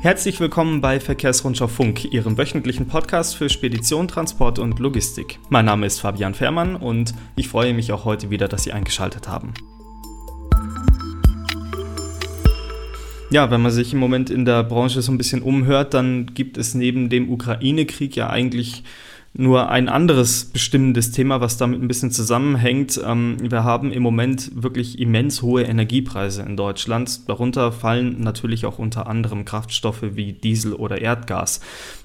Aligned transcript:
Herzlich 0.00 0.38
willkommen 0.38 0.80
bei 0.80 1.00
Verkehrsrundschau 1.00 1.66
Funk, 1.66 2.12
Ihrem 2.12 2.38
wöchentlichen 2.38 2.86
Podcast 2.86 3.34
für 3.34 3.48
Spedition, 3.48 4.06
Transport 4.06 4.60
und 4.60 4.78
Logistik. 4.78 5.40
Mein 5.48 5.64
Name 5.64 5.86
ist 5.86 5.98
Fabian 5.98 6.34
Fährmann 6.34 6.76
und 6.76 7.14
ich 7.34 7.48
freue 7.48 7.74
mich 7.74 7.90
auch 7.90 8.04
heute 8.04 8.30
wieder, 8.30 8.46
dass 8.46 8.62
Sie 8.62 8.72
eingeschaltet 8.72 9.26
haben. 9.26 9.54
Ja, 13.32 13.50
wenn 13.50 13.60
man 13.60 13.72
sich 13.72 13.92
im 13.92 13.98
Moment 13.98 14.30
in 14.30 14.44
der 14.44 14.62
Branche 14.62 15.02
so 15.02 15.10
ein 15.10 15.18
bisschen 15.18 15.42
umhört, 15.42 15.94
dann 15.94 16.26
gibt 16.32 16.58
es 16.58 16.74
neben 16.74 17.08
dem 17.08 17.28
Ukraine-Krieg 17.28 18.14
ja 18.14 18.30
eigentlich 18.30 18.84
nur 19.38 19.70
ein 19.70 19.88
anderes 19.88 20.46
bestimmendes 20.46 21.12
Thema, 21.12 21.40
was 21.40 21.56
damit 21.56 21.80
ein 21.80 21.86
bisschen 21.86 22.10
zusammenhängt. 22.10 23.00
Ähm, 23.06 23.36
wir 23.40 23.62
haben 23.62 23.92
im 23.92 24.02
Moment 24.02 24.50
wirklich 24.60 24.98
immens 24.98 25.42
hohe 25.42 25.62
Energiepreise 25.62 26.42
in 26.42 26.56
Deutschland. 26.56 27.28
Darunter 27.28 27.70
fallen 27.70 28.20
natürlich 28.20 28.66
auch 28.66 28.80
unter 28.80 29.06
anderem 29.06 29.44
Kraftstoffe 29.44 30.02
wie 30.02 30.32
Diesel 30.32 30.72
oder 30.72 31.00
Erdgas. 31.00 31.60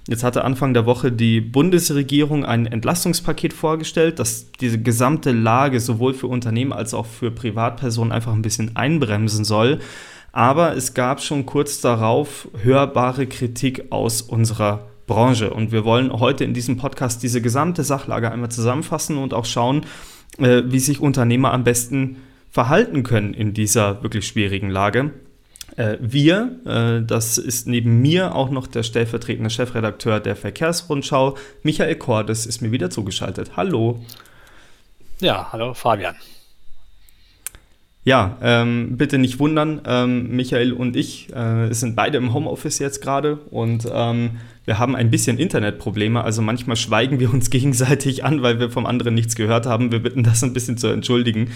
Jetzt 0.08 0.24
hatte 0.24 0.44
Anfang 0.44 0.76
der 0.76 0.86
Woche 0.86 1.12
die 1.12 1.42
Bundesregierung 1.42 2.46
ein 2.46 2.68
Entlastungspaket 2.68 3.54
vorgestellt, 3.54 4.20
das 4.20 4.52
diese 4.52 4.80
gesamte 4.80 5.32
Lage 5.32 5.80
sowohl 5.80 6.14
für 6.14 6.28
Unternehmen 6.28 6.72
als 6.72 6.94
auch 6.94 7.08
für 7.08 7.32
Privatpersonen 7.32 8.12
einfach 8.12 8.34
ein 8.34 8.44
bisschen 8.44 8.76
einbremsen 8.76 9.44
soll. 9.44 9.80
Aber 10.34 10.78
es 10.78 10.94
gab 10.94 11.20
schon 11.20 11.48
kurz 11.48 11.82
darauf 11.82 12.48
hörbare 12.62 13.26
Kritik 13.26 13.92
aus 13.92 14.22
unserer 14.22 14.93
Branche. 15.08 15.54
Und 15.54 15.72
wir 15.72 15.86
wollen 15.86 16.12
heute 16.12 16.44
in 16.44 16.54
diesem 16.54 16.78
Podcast 16.78 17.24
diese 17.24 17.42
gesamte 17.42 17.84
Sachlage 17.84 18.32
einmal 18.32 18.52
zusammenfassen 18.52 19.18
und 19.18 19.34
auch 19.34 19.46
schauen, 19.46 19.86
äh, 20.38 20.64
wie 20.66 20.80
sich 20.80 21.00
Unternehmer 21.00 21.54
am 21.54 21.64
besten 21.64 22.18
verhalten 22.50 23.04
können 23.04 23.34
in 23.34 23.54
dieser 23.54 24.04
wirklich 24.04 24.28
schwierigen 24.28 24.70
Lage. 24.70 25.12
Äh, 25.76 25.98
wir, 26.00 26.60
äh, 26.66 27.06
das 27.06 27.38
ist 27.38 27.68
neben 27.68 28.02
mir 28.02 28.36
auch 28.36 28.52
noch 28.52 28.68
der 28.68 28.84
stellvertretende 28.84 29.50
Chefredakteur 29.50 30.20
der 30.20 30.36
Verkehrsrundschau, 30.36 31.36
Michael 31.64 31.96
Kordes, 31.96 32.46
ist 32.46 32.62
mir 32.62 32.72
wieder 32.72 32.90
zugeschaltet. 32.90 33.58
Hallo. 33.58 34.04
Ja, 35.20 35.50
hallo 35.52 35.74
Fabian. 35.74 36.16
Ja, 38.06 38.38
ähm, 38.42 38.98
bitte 38.98 39.18
nicht 39.18 39.40
wundern, 39.40 39.82
ähm, 39.86 40.36
Michael 40.36 40.74
und 40.74 40.98
ich 40.98 41.34
äh, 41.34 41.72
sind 41.72 41.96
beide 41.96 42.18
im 42.18 42.34
Homeoffice 42.34 42.80
jetzt 42.80 43.02
gerade 43.02 43.38
und 43.50 43.88
ähm, 43.94 44.32
wir 44.66 44.78
haben 44.78 44.96
ein 44.96 45.10
bisschen 45.10 45.38
Internetprobleme, 45.38 46.22
also 46.22 46.42
manchmal 46.42 46.76
schweigen 46.76 47.22
wir 47.22 47.34
uns 47.34 47.50
gegenseitig 47.50 48.26
an, 48.26 48.42
weil 48.42 48.60
wir 48.60 48.70
vom 48.70 48.86
anderen 48.86 49.14
nichts 49.14 49.36
gehört 49.36 49.66
haben. 49.66 49.92
Wir 49.94 50.04
bitten 50.04 50.24
das 50.24 50.44
ein 50.44 50.52
bisschen 50.52 50.78
zu 50.78 50.88
entschuldigen, 50.88 51.52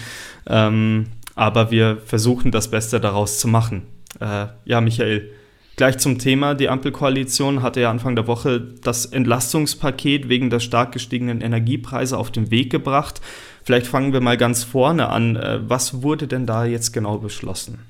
ähm, 0.46 1.08
aber 1.34 1.70
wir 1.70 1.98
versuchen 2.06 2.50
das 2.50 2.70
Beste 2.70 2.98
daraus 2.98 3.38
zu 3.38 3.46
machen. 3.46 3.82
Äh, 4.18 4.46
ja, 4.64 4.80
Michael, 4.80 5.30
gleich 5.76 5.98
zum 5.98 6.18
Thema. 6.18 6.54
Die 6.54 6.70
Ampelkoalition 6.70 7.62
hatte 7.62 7.82
ja 7.82 7.90
Anfang 7.90 8.16
der 8.16 8.26
Woche 8.26 8.60
das 8.82 9.04
Entlastungspaket 9.06 10.28
wegen 10.30 10.48
der 10.48 10.60
stark 10.60 10.92
gestiegenen 10.92 11.42
Energiepreise 11.42 12.16
auf 12.16 12.30
den 12.30 12.50
Weg 12.50 12.70
gebracht. 12.70 13.20
Vielleicht 13.68 13.86
fangen 13.88 14.14
wir 14.14 14.22
mal 14.22 14.38
ganz 14.38 14.64
vorne 14.64 15.10
an. 15.10 15.36
Äh, 15.36 15.58
was 15.68 16.02
wurde 16.02 16.26
denn 16.26 16.46
da 16.46 16.64
jetzt 16.64 16.94
genau 16.94 17.18
beschlossen? 17.18 17.80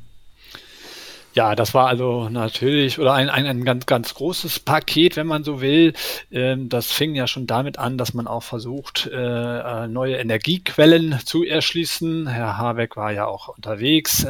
Ja, 1.34 1.54
das 1.54 1.74
war 1.74 1.86
also 1.86 2.30
natürlich 2.30 2.98
oder 2.98 3.12
ein, 3.12 3.28
ein, 3.28 3.46
ein 3.46 3.64
ganz, 3.64 3.84
ganz 3.84 4.14
großes 4.14 4.60
Paket, 4.60 5.14
wenn 5.16 5.26
man 5.26 5.44
so 5.44 5.60
will. 5.60 5.92
Ähm, 6.32 6.70
das 6.70 6.90
fing 6.90 7.14
ja 7.14 7.26
schon 7.26 7.46
damit 7.46 7.78
an, 7.78 7.98
dass 7.98 8.14
man 8.14 8.26
auch 8.26 8.42
versucht, 8.42 9.06
äh, 9.12 9.14
äh, 9.84 9.86
neue 9.88 10.16
Energiequellen 10.16 11.20
zu 11.24 11.44
erschließen. 11.44 12.26
Herr 12.26 12.56
Habeck 12.56 12.96
war 12.96 13.12
ja 13.12 13.26
auch 13.26 13.48
unterwegs 13.48 14.26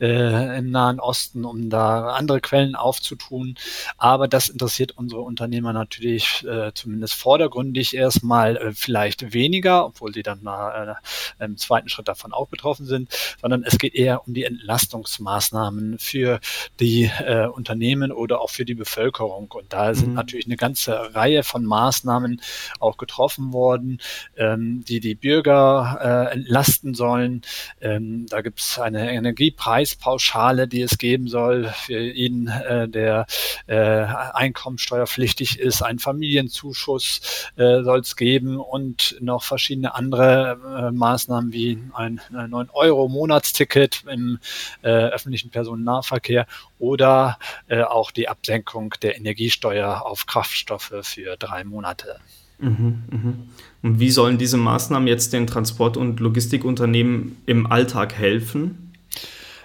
äh, 0.00 0.58
im 0.58 0.70
Nahen 0.70 1.00
Osten, 1.00 1.44
um 1.44 1.68
da 1.68 2.14
andere 2.14 2.40
Quellen 2.40 2.74
aufzutun. 2.74 3.56
Aber 3.98 4.26
das 4.26 4.48
interessiert 4.48 4.92
unsere 4.96 5.20
Unternehmer 5.20 5.74
natürlich 5.74 6.44
äh, 6.46 6.72
zumindest 6.74 7.14
vordergründig 7.14 7.94
erstmal 7.94 8.56
äh, 8.56 8.72
vielleicht 8.72 9.34
weniger, 9.34 9.84
obwohl 9.84 10.14
sie 10.14 10.22
dann 10.22 10.46
äh, 10.46 11.44
im 11.44 11.58
zweiten 11.58 11.90
Schritt 11.90 12.08
davon 12.08 12.32
auch 12.32 12.48
betroffen 12.48 12.86
sind, 12.86 13.10
sondern 13.40 13.64
es 13.64 13.78
geht 13.78 13.94
eher 13.94 14.26
um 14.26 14.32
die 14.32 14.44
Entlastungsmaßnahmen 14.44 15.98
für 15.98 16.37
die 16.80 17.10
äh, 17.24 17.46
Unternehmen 17.46 18.12
oder 18.12 18.40
auch 18.40 18.50
für 18.50 18.64
die 18.64 18.74
Bevölkerung. 18.74 19.50
Und 19.52 19.72
da 19.72 19.94
sind 19.94 20.10
mhm. 20.10 20.14
natürlich 20.14 20.46
eine 20.46 20.56
ganze 20.56 21.14
Reihe 21.14 21.42
von 21.42 21.64
Maßnahmen 21.64 22.40
auch 22.80 22.96
getroffen 22.96 23.52
worden, 23.52 24.00
ähm, 24.36 24.84
die 24.86 25.00
die 25.00 25.14
Bürger 25.14 26.28
äh, 26.30 26.34
entlasten 26.34 26.94
sollen. 26.94 27.42
Ähm, 27.80 28.26
da 28.28 28.40
gibt 28.40 28.60
es 28.60 28.78
eine 28.78 29.12
Energiepreispauschale, 29.12 30.68
die 30.68 30.82
es 30.82 30.98
geben 30.98 31.28
soll 31.28 31.72
für 31.86 32.00
ihn, 32.00 32.48
äh, 32.48 32.88
der 32.88 33.26
äh, 33.66 33.76
einkommensteuerpflichtig 33.76 35.58
ist. 35.58 35.82
Ein 35.82 35.98
Familienzuschuss 35.98 37.50
äh, 37.56 37.82
soll 37.82 38.00
es 38.00 38.16
geben 38.16 38.58
und 38.58 39.16
noch 39.20 39.42
verschiedene 39.42 39.94
andere 39.94 40.88
äh, 40.88 40.92
Maßnahmen 40.92 41.52
wie 41.52 41.78
ein 41.94 42.20
9-Euro-Monatsticket 42.32 44.04
im 44.10 44.38
äh, 44.82 44.88
öffentlichen 44.88 45.50
Personennahverkehr 45.50 46.27
Verkehr 46.28 46.46
oder 46.78 47.38
äh, 47.68 47.82
auch 47.82 48.10
die 48.10 48.28
Absenkung 48.28 48.94
der 49.02 49.16
Energiesteuer 49.16 50.04
auf 50.04 50.26
Kraftstoffe 50.26 50.92
für 51.02 51.36
drei 51.36 51.64
Monate. 51.64 52.20
Mhm, 52.58 53.02
mh. 53.10 53.34
Und 53.82 54.00
wie 54.00 54.10
sollen 54.10 54.38
diese 54.38 54.56
Maßnahmen 54.56 55.08
jetzt 55.08 55.32
den 55.32 55.46
Transport- 55.46 55.96
und 55.96 56.20
Logistikunternehmen 56.20 57.40
im 57.46 57.70
Alltag 57.70 58.14
helfen? 58.14 58.88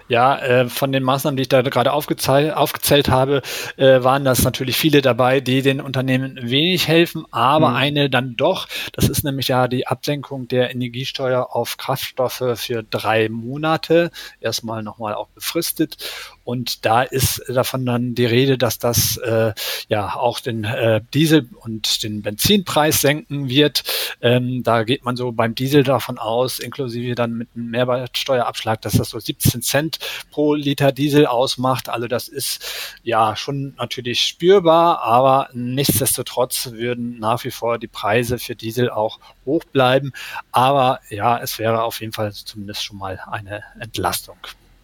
Ja, 0.06 0.38
äh, 0.38 0.68
von 0.68 0.92
den 0.92 1.02
Maßnahmen, 1.02 1.36
die 1.36 1.42
ich 1.42 1.48
da 1.48 1.62
gerade 1.62 1.92
aufgezählt, 1.92 2.52
aufgezählt 2.52 3.08
habe, 3.08 3.40
äh, 3.78 4.02
waren 4.02 4.24
das 4.24 4.42
natürlich 4.42 4.76
viele 4.76 5.00
dabei, 5.00 5.40
die 5.40 5.62
den 5.62 5.80
Unternehmen 5.80 6.38
wenig 6.42 6.88
helfen, 6.88 7.24
aber 7.30 7.70
mhm. 7.70 7.76
eine 7.76 8.10
dann 8.10 8.36
doch. 8.36 8.68
Das 8.92 9.08
ist 9.08 9.24
nämlich 9.24 9.48
ja 9.48 9.66
die 9.66 9.86
Absenkung 9.86 10.46
der 10.46 10.70
Energiesteuer 10.70 11.48
auf 11.50 11.78
Kraftstoffe 11.78 12.44
für 12.56 12.82
drei 12.82 13.30
Monate, 13.30 14.10
erstmal 14.40 14.82
nochmal 14.82 15.14
auch 15.14 15.28
befristet. 15.28 15.96
Und 16.44 16.84
da 16.84 17.02
ist 17.02 17.42
davon 17.48 17.86
dann 17.86 18.14
die 18.14 18.26
Rede, 18.26 18.58
dass 18.58 18.78
das 18.78 19.16
äh, 19.16 19.52
ja 19.88 20.14
auch 20.14 20.40
den 20.40 20.64
äh, 20.64 21.00
Diesel- 21.14 21.48
und 21.60 22.02
den 22.02 22.22
Benzinpreis 22.22 23.00
senken 23.00 23.48
wird. 23.48 23.82
Ähm, 24.20 24.62
da 24.62 24.84
geht 24.84 25.04
man 25.04 25.16
so 25.16 25.32
beim 25.32 25.54
Diesel 25.54 25.82
davon 25.82 26.18
aus, 26.18 26.58
inklusive 26.58 27.14
dann 27.14 27.32
mit 27.32 27.48
einem 27.54 27.70
Mehrwertsteuerabschlag, 27.70 28.82
dass 28.82 28.94
das 28.94 29.08
so 29.10 29.18
17 29.18 29.62
Cent 29.62 29.98
pro 30.30 30.54
Liter 30.54 30.92
Diesel 30.92 31.26
ausmacht. 31.26 31.88
Also 31.88 32.08
das 32.08 32.28
ist 32.28 32.98
ja 33.02 33.36
schon 33.36 33.74
natürlich 33.78 34.20
spürbar, 34.20 35.02
aber 35.02 35.48
nichtsdestotrotz 35.54 36.72
würden 36.72 37.18
nach 37.18 37.42
wie 37.44 37.50
vor 37.50 37.78
die 37.78 37.88
Preise 37.88 38.38
für 38.38 38.54
Diesel 38.54 38.90
auch 38.90 39.18
hoch 39.46 39.64
bleiben. 39.64 40.12
Aber 40.52 41.00
ja, 41.08 41.38
es 41.38 41.58
wäre 41.58 41.82
auf 41.82 42.00
jeden 42.00 42.12
Fall 42.12 42.32
zumindest 42.32 42.84
schon 42.84 42.98
mal 42.98 43.18
eine 43.30 43.62
Entlastung. 43.80 44.36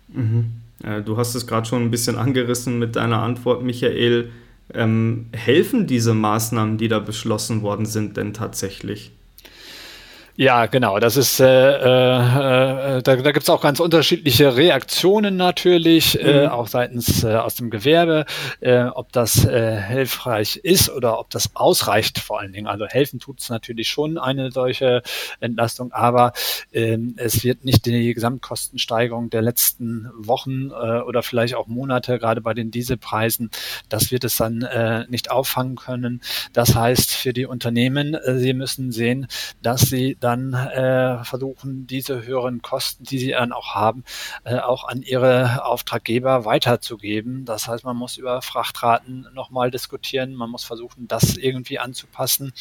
Mhm. 0.09 0.63
Äh, 0.83 1.03
du 1.03 1.17
hast 1.17 1.35
es 1.35 1.47
gerade 1.47 1.67
schon 1.67 1.83
ein 1.83 1.91
bisschen 1.91 2.17
angerissen 2.17 2.79
mit 2.79 2.97
deiner 2.97 3.23
Antwort, 3.23 3.63
Michael. 3.63 4.31
Ähm, 4.73 5.27
helfen 5.33 5.87
diese 5.87 6.15
Maßnahmen, 6.15 6.79
die 6.79 6.89
da 6.89 7.01
beschlossen 7.01 7.63
worden 7.63 7.87
sind, 7.87 8.17
denn 8.17 8.33
tatsächlich? 8.33 9.13
Ja, 10.41 10.65
genau. 10.65 10.99
Das 11.01 11.19
ist, 11.19 11.39
äh, 11.39 11.45
äh, 11.45 12.97
äh 12.97 13.03
da, 13.03 13.17
da 13.17 13.33
gibt 13.33 13.43
es 13.43 13.51
auch 13.51 13.61
ganz 13.61 13.79
unterschiedliche 13.79 14.57
Reaktionen 14.57 15.37
natürlich, 15.37 16.19
äh, 16.19 16.23
mhm. 16.23 16.29
äh, 16.29 16.47
auch 16.47 16.67
seitens 16.67 17.23
äh, 17.23 17.35
aus 17.35 17.57
dem 17.57 17.69
Gewerbe, 17.69 18.25
äh, 18.61 18.85
ob 18.85 19.13
das 19.13 19.45
äh, 19.45 19.79
hilfreich 19.79 20.57
ist 20.57 20.89
oder 20.89 21.19
ob 21.19 21.29
das 21.29 21.55
ausreicht 21.57 22.21
vor 22.21 22.41
allen 22.41 22.55
Dingen. 22.55 22.69
Also 22.69 22.87
helfen 22.87 23.21
tut 23.21 23.43
es 23.43 23.51
natürlich 23.51 23.91
schon 23.91 24.17
eine 24.17 24.51
solche 24.51 25.03
Entlastung, 25.41 25.93
aber 25.93 26.33
äh, 26.73 26.97
es 27.17 27.45
wird 27.45 27.67
nicht 27.67 27.85
die 27.85 28.15
Gesamtkostensteigerung 28.15 29.29
der 29.29 29.43
letzten 29.43 30.09
Wochen 30.17 30.71
äh, 30.71 31.01
oder 31.03 31.23
vielleicht 31.23 31.55
auch 31.55 31.67
Monate, 31.67 32.19
gerade 32.19 32.41
bei 32.41 32.55
den 32.55 32.71
Dieselpreisen, 32.71 33.51
das 33.91 34.11
wird 34.11 34.25
es 34.25 34.39
dann 34.39 34.63
äh, 34.63 35.05
nicht 35.11 35.31
auffangen 35.31 35.77
können. 35.77 36.23
Das 36.55 36.75
heißt 36.75 37.15
für 37.15 37.35
die 37.35 37.45
Unternehmen, 37.45 38.15
äh, 38.15 38.39
sie 38.39 38.55
müssen 38.55 38.91
sehen, 38.91 39.27
dass 39.61 39.83
sie 39.83 40.17
da 40.19 40.30
dann 40.31 40.55
äh, 40.55 41.25
versuchen, 41.25 41.87
diese 41.87 42.25
höheren 42.25 42.63
Kosten, 42.63 43.05
die 43.05 43.19
sie 43.19 43.31
dann 43.31 43.53
auch 43.53 43.75
haben, 43.75 44.05
äh, 44.45 44.59
auch 44.59 44.87
an 44.87 45.03
ihre 45.03 45.65
Auftraggeber 45.65 46.45
weiterzugeben. 46.45 47.45
Das 47.45 47.67
heißt, 47.67 47.85
man 47.85 47.97
muss 47.97 48.17
über 48.17 48.43
Frachtraten 48.43 49.27
nochmal 49.35 49.71
diskutieren, 49.71 50.35
man 50.35 50.51
muss 50.51 50.65
versuchen, 50.65 51.09
das 51.09 51.37
irgendwie 51.37 51.79
anzupassen, 51.79 52.53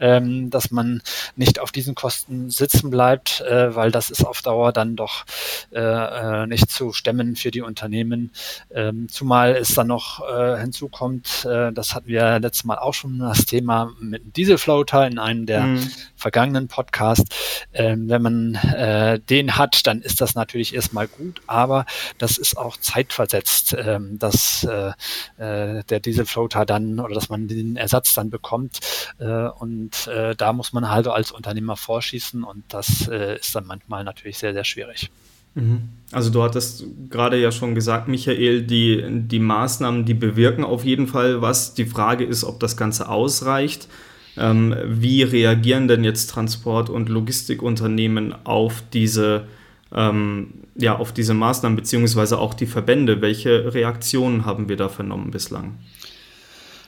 ähm, 0.00 0.50
dass 0.50 0.70
man 0.70 1.02
nicht 1.36 1.60
auf 1.60 1.72
diesen 1.72 1.94
Kosten 1.94 2.50
sitzen 2.50 2.90
bleibt, 2.90 3.40
äh, 3.40 3.74
weil 3.74 3.90
das 3.90 4.10
ist 4.10 4.24
auf 4.24 4.42
Dauer 4.42 4.72
dann 4.72 4.96
doch 4.96 5.24
äh, 5.72 5.80
äh 5.80 6.46
nicht 6.46 6.70
zu 6.70 6.92
stemmen 6.92 7.36
für 7.36 7.50
die 7.50 7.62
Unternehmen. 7.62 8.32
Ähm, 8.70 9.08
zumal 9.08 9.56
es 9.56 9.74
dann 9.74 9.86
noch 9.86 10.20
äh, 10.28 10.60
hinzukommt, 10.60 11.46
äh, 11.46 11.72
das 11.72 11.94
hatten 11.94 12.08
wir 12.08 12.38
letztes 12.38 12.64
Mal 12.64 12.78
auch 12.78 12.94
schon 12.94 13.18
das 13.18 13.46
Thema 13.46 13.92
mit 14.00 14.36
Dieselfloater 14.36 15.06
in 15.06 15.18
einem 15.18 15.46
der 15.46 15.62
mhm. 15.62 15.90
vergangenen 16.16 16.68
Podcasts 16.68 17.13
hast. 17.14 17.34
Ähm, 17.72 18.08
wenn 18.08 18.22
man 18.22 18.54
äh, 18.54 19.20
den 19.20 19.56
hat, 19.56 19.86
dann 19.86 20.00
ist 20.02 20.20
das 20.20 20.34
natürlich 20.34 20.74
erstmal 20.74 21.08
gut, 21.08 21.40
aber 21.46 21.86
das 22.18 22.38
ist 22.38 22.56
auch 22.56 22.76
zeitversetzt, 22.76 23.76
ähm, 23.78 24.18
dass 24.18 24.64
äh, 24.64 24.92
äh, 25.38 25.84
der 25.84 26.00
Dieselfloater 26.00 26.66
dann 26.66 26.98
oder 27.00 27.14
dass 27.14 27.28
man 27.28 27.48
den 27.48 27.76
Ersatz 27.76 28.14
dann 28.14 28.30
bekommt. 28.30 28.80
Äh, 29.18 29.48
und 29.48 30.06
äh, 30.08 30.34
da 30.34 30.52
muss 30.52 30.72
man 30.72 30.90
halt 30.90 31.06
als 31.06 31.30
Unternehmer 31.30 31.76
vorschießen 31.76 32.42
und 32.44 32.64
das 32.68 33.08
äh, 33.08 33.36
ist 33.36 33.54
dann 33.54 33.66
manchmal 33.66 34.04
natürlich 34.04 34.38
sehr, 34.38 34.52
sehr 34.52 34.64
schwierig. 34.64 35.10
Mhm. 35.54 35.88
Also 36.12 36.30
du 36.30 36.42
hattest 36.42 36.84
gerade 37.10 37.40
ja 37.40 37.52
schon 37.52 37.74
gesagt, 37.74 38.08
Michael, 38.08 38.62
die, 38.62 39.04
die 39.08 39.38
Maßnahmen, 39.38 40.04
die 40.04 40.14
bewirken 40.14 40.64
auf 40.64 40.84
jeden 40.84 41.06
Fall 41.06 41.42
was. 41.42 41.74
Die 41.74 41.86
Frage 41.86 42.24
ist, 42.24 42.44
ob 42.44 42.60
das 42.60 42.76
Ganze 42.76 43.08
ausreicht. 43.08 43.88
Ähm, 44.36 44.74
wie 44.84 45.22
reagieren 45.22 45.88
denn 45.88 46.04
jetzt 46.04 46.30
Transport- 46.30 46.90
und 46.90 47.08
Logistikunternehmen 47.08 48.34
auf 48.44 48.82
diese, 48.92 49.46
ähm, 49.94 50.54
ja, 50.76 50.96
auf 50.96 51.12
diese 51.12 51.34
Maßnahmen, 51.34 51.76
beziehungsweise 51.76 52.38
auch 52.38 52.54
die 52.54 52.66
Verbände? 52.66 53.20
Welche 53.20 53.74
Reaktionen 53.74 54.44
haben 54.44 54.68
wir 54.68 54.76
da 54.76 54.88
vernommen 54.88 55.30
bislang? 55.30 55.78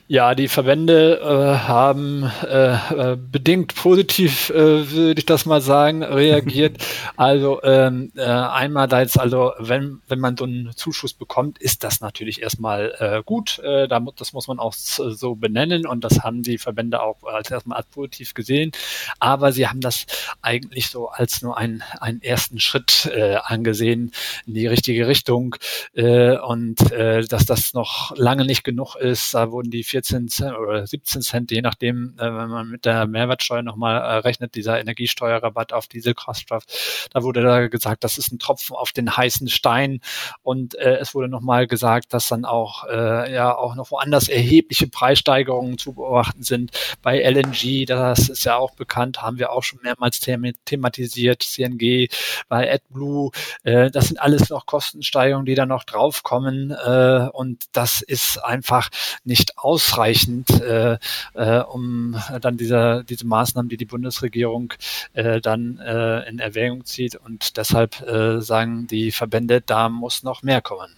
Ja, 0.09 0.35
die 0.35 0.47
Verbände 0.47 1.19
äh, 1.19 1.67
haben 1.67 2.31
äh, 2.47 2.75
äh, 3.11 3.17
bedingt 3.17 3.75
positiv, 3.75 4.49
äh, 4.51 4.89
würde 4.89 5.19
ich 5.19 5.25
das 5.25 5.45
mal 5.45 5.59
sagen, 5.59 6.01
reagiert. 6.01 6.77
Also 7.17 7.63
ähm, 7.63 8.11
äh, 8.15 8.21
einmal 8.25 8.87
da 8.87 9.01
jetzt, 9.01 9.19
also 9.19 9.51
wenn, 9.57 10.01
wenn 10.07 10.19
man 10.19 10.37
so 10.37 10.43
einen 10.45 10.71
Zuschuss 10.75 11.13
bekommt, 11.13 11.57
ist 11.57 11.83
das 11.83 11.99
natürlich 11.99 12.43
erstmal 12.43 12.93
äh, 12.99 13.23
gut. 13.25 13.57
Äh, 13.59 13.87
da, 13.87 13.99
das 14.15 14.33
muss 14.33 14.47
man 14.47 14.59
auch 14.59 14.73
so 14.73 15.33
benennen 15.33 15.87
und 15.87 16.03
das 16.03 16.19
haben 16.21 16.43
die 16.43 16.59
Verbände 16.59 17.01
auch 17.01 17.23
als 17.23 17.49
erstmal 17.49 17.79
als 17.79 17.87
positiv 17.87 18.35
gesehen. 18.35 18.71
Aber 19.19 19.51
sie 19.51 19.67
haben 19.67 19.81
das 19.81 20.05
eigentlich 20.43 20.89
so 20.89 21.09
als 21.09 21.41
nur 21.41 21.57
einen, 21.57 21.81
einen 21.99 22.21
ersten 22.21 22.59
Schritt 22.59 23.09
äh, 23.11 23.37
angesehen 23.43 24.11
in 24.45 24.53
die 24.53 24.67
richtige 24.67 25.07
Richtung 25.07 25.55
äh, 25.95 26.37
und 26.37 26.91
äh, 26.91 27.23
dass 27.23 27.47
das 27.47 27.73
noch 27.73 28.15
lange 28.15 28.45
nicht 28.45 28.63
genug 28.63 28.95
ist. 28.95 29.33
Da 29.33 29.51
wurden 29.51 29.71
die 29.71 29.83
14 29.97 30.27
Cent 30.27 30.55
oder 30.55 30.85
17 30.85 31.21
Cent, 31.23 31.51
je 31.51 31.61
nachdem, 31.61 32.13
äh, 32.19 32.25
wenn 32.25 32.49
man 32.49 32.69
mit 32.69 32.85
der 32.85 33.07
Mehrwertsteuer 33.07 33.63
nochmal 33.63 33.97
äh, 33.97 34.17
rechnet, 34.17 34.53
dieser 34.53 34.79
Energiesteuerrabatt 34.79 35.73
auf 35.73 35.87
Dieselkraftstoff, 35.87 37.07
da 37.11 37.23
wurde 37.23 37.41
da 37.41 37.67
gesagt, 37.67 38.03
das 38.03 38.19
ist 38.19 38.31
ein 38.31 38.37
Tropfen 38.37 38.75
auf 38.75 38.91
den 38.91 39.17
heißen 39.17 39.47
Stein. 39.47 40.01
Und 40.43 40.75
äh, 40.75 40.97
es 40.97 41.15
wurde 41.15 41.29
nochmal 41.29 41.65
gesagt, 41.65 42.13
dass 42.13 42.27
dann 42.27 42.45
auch 42.45 42.83
äh, 42.87 43.33
ja 43.33 43.55
auch 43.55 43.73
noch 43.73 43.89
woanders 43.89 44.27
erhebliche 44.27 44.87
Preissteigerungen 44.87 45.79
zu 45.79 45.93
beobachten 45.93 46.43
sind. 46.43 46.71
Bei 47.01 47.19
LNG, 47.19 47.85
das 47.87 48.29
ist 48.29 48.43
ja 48.43 48.57
auch 48.57 48.75
bekannt, 48.75 49.23
haben 49.23 49.39
wir 49.39 49.51
auch 49.51 49.63
schon 49.63 49.79
mehrmals 49.81 50.19
thematisiert, 50.19 51.41
CNG, 51.41 52.09
bei 52.49 52.71
AdBlue, 52.71 53.31
äh, 53.63 53.89
das 53.89 54.09
sind 54.09 54.21
alles 54.21 54.49
noch 54.49 54.67
Kostensteigerungen, 54.67 55.47
die 55.47 55.55
da 55.55 55.65
noch 55.65 55.85
draufkommen 55.85 56.69
äh, 56.69 57.29
und 57.33 57.65
das 57.71 58.01
ist 58.01 58.37
einfach 58.43 58.89
nicht 59.23 59.57
ausreichend 59.57 59.86
ausreichend, 59.87 60.49
äh, 60.61 60.97
äh, 61.33 61.59
um 61.59 62.15
dann 62.41 62.57
diese, 62.57 63.03
diese 63.07 63.25
Maßnahmen, 63.25 63.69
die 63.69 63.77
die 63.77 63.85
Bundesregierung 63.85 64.73
äh, 65.13 65.39
dann 65.39 65.79
äh, 65.79 66.27
in 66.29 66.39
Erwägung 66.39 66.85
zieht. 66.85 67.15
Und 67.15 67.57
deshalb 67.57 68.01
äh, 68.01 68.41
sagen 68.41 68.87
die 68.87 69.11
Verbände, 69.11 69.61
da 69.61 69.89
muss 69.89 70.23
noch 70.23 70.43
mehr 70.43 70.61
kommen. 70.61 70.91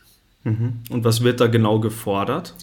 Mhm. 0.43 0.79
Und 0.89 1.03
was 1.03 1.23
wird 1.23 1.39
da 1.39 1.47
genau 1.47 1.79
gefordert? 1.79 2.55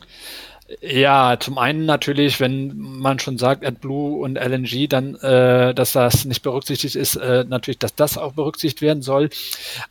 Ja, 0.81 1.39
zum 1.39 1.59
einen 1.59 1.87
natürlich, 1.87 2.41
wenn 2.41 2.77
man 2.77 3.21
schon 3.21 3.39
sagt, 3.39 3.65
AdBlue 3.65 4.21
und 4.21 4.35
LNG, 4.35 4.89
dann, 4.89 5.15
äh, 5.15 5.73
dass 5.73 5.93
das 5.93 6.25
nicht 6.25 6.43
berücksichtigt 6.43 6.97
ist, 6.97 7.15
äh, 7.15 7.45
natürlich, 7.47 7.79
dass 7.79 7.95
das 7.95 8.19
auch 8.19 8.33
berücksichtigt 8.33 8.83
werden 8.83 9.01
soll. 9.01 9.31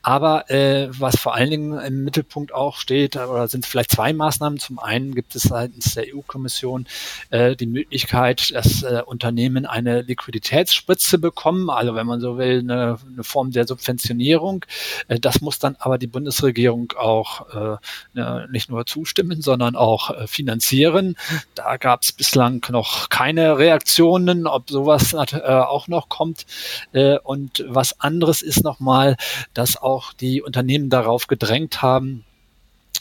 Aber 0.01 0.49
äh, 0.51 0.89
was 0.91 1.17
vor 1.17 1.33
allen 1.33 1.49
Dingen 1.49 1.79
im 1.79 2.03
Mittelpunkt 2.03 2.53
auch 2.53 2.75
steht, 2.75 3.15
oder 3.15 3.47
sind 3.47 3.65
vielleicht 3.65 3.91
zwei 3.91 4.11
Maßnahmen. 4.11 4.59
Zum 4.59 4.77
einen 4.77 5.15
gibt 5.15 5.33
es 5.35 5.43
seitens 5.43 5.93
der 5.93 6.13
EU-Kommission 6.13 6.87
äh, 7.29 7.55
die 7.55 7.67
Möglichkeit, 7.67 8.53
dass 8.53 8.83
äh, 8.83 9.01
Unternehmen 9.05 9.65
eine 9.65 10.01
Liquiditätsspritze 10.01 11.19
bekommen, 11.19 11.69
also 11.69 11.95
wenn 11.95 12.05
man 12.05 12.19
so 12.19 12.37
will, 12.37 12.59
eine, 12.59 12.97
eine 13.13 13.23
Form 13.23 13.51
der 13.51 13.65
Subventionierung. 13.65 14.65
Äh, 15.07 15.21
das 15.21 15.39
muss 15.39 15.57
dann 15.57 15.77
aber 15.79 15.97
die 15.97 16.07
Bundesregierung 16.07 16.91
auch 16.97 17.79
äh, 18.13 18.47
nicht 18.49 18.69
nur 18.69 18.85
zustimmen, 18.85 19.41
sondern 19.41 19.77
auch 19.77 20.09
äh, 20.09 20.27
finanzieren 20.27 20.64
finanzieren. 20.65 21.15
Da 21.53 21.77
gab 21.77 22.03
es 22.03 22.11
bislang 22.11 22.65
noch 22.69 23.09
keine 23.09 23.57
Reaktionen, 23.57 24.47
ob 24.47 24.69
sowas 24.69 25.13
äh, 25.13 25.41
auch 25.41 25.87
noch 25.87 26.09
kommt. 26.09 26.45
Äh, 26.93 27.17
und 27.19 27.63
was 27.67 27.99
anderes 27.99 28.41
ist 28.41 28.63
nochmal, 28.63 29.15
dass 29.53 29.77
auch 29.77 30.13
die 30.13 30.41
Unternehmen 30.41 30.89
darauf 30.89 31.27
gedrängt 31.27 31.81
haben, 31.81 32.25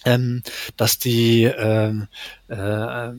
ähm, 0.04 0.42
dass 0.76 0.98
die 0.98 1.44
äh, 1.44 1.94
äh, 2.48 3.12